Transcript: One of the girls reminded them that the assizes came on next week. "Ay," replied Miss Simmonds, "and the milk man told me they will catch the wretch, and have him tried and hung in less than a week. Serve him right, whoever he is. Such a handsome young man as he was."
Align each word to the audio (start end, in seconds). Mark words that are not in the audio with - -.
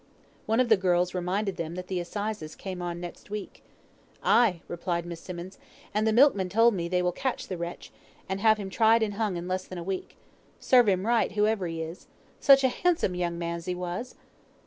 One 0.47 0.59
of 0.59 0.67
the 0.69 0.77
girls 0.77 1.13
reminded 1.13 1.57
them 1.57 1.75
that 1.75 1.85
the 1.85 1.99
assizes 1.99 2.55
came 2.55 2.81
on 2.81 2.99
next 2.99 3.29
week. 3.29 3.61
"Ay," 4.23 4.61
replied 4.67 5.05
Miss 5.05 5.21
Simmonds, 5.21 5.59
"and 5.93 6.07
the 6.07 6.11
milk 6.11 6.33
man 6.33 6.49
told 6.49 6.73
me 6.73 6.87
they 6.87 7.03
will 7.03 7.11
catch 7.11 7.47
the 7.47 7.55
wretch, 7.55 7.91
and 8.27 8.39
have 8.39 8.57
him 8.57 8.71
tried 8.71 9.03
and 9.03 9.13
hung 9.13 9.37
in 9.37 9.47
less 9.47 9.67
than 9.67 9.77
a 9.77 9.83
week. 9.83 10.17
Serve 10.59 10.87
him 10.89 11.05
right, 11.05 11.31
whoever 11.33 11.67
he 11.67 11.83
is. 11.83 12.07
Such 12.39 12.63
a 12.63 12.67
handsome 12.69 13.13
young 13.13 13.37
man 13.37 13.57
as 13.57 13.65
he 13.65 13.75
was." 13.75 14.15